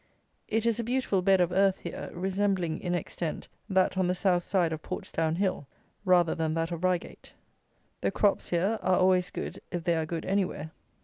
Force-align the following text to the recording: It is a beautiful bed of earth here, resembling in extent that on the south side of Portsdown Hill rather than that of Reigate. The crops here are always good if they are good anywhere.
It 0.47 0.65
is 0.65 0.79
a 0.79 0.83
beautiful 0.83 1.21
bed 1.21 1.39
of 1.39 1.51
earth 1.51 1.81
here, 1.81 2.09
resembling 2.11 2.79
in 2.81 2.95
extent 2.95 3.47
that 3.69 3.99
on 3.99 4.07
the 4.07 4.15
south 4.15 4.41
side 4.41 4.73
of 4.73 4.81
Portsdown 4.81 5.35
Hill 5.35 5.67
rather 6.05 6.33
than 6.33 6.55
that 6.55 6.71
of 6.71 6.83
Reigate. 6.83 7.33
The 8.01 8.09
crops 8.09 8.49
here 8.49 8.79
are 8.81 8.97
always 8.97 9.29
good 9.29 9.61
if 9.69 9.83
they 9.83 9.95
are 9.95 10.07
good 10.07 10.25
anywhere. 10.25 10.71